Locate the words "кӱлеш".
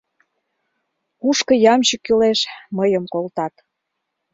2.05-2.39